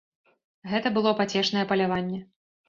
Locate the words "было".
0.95-1.13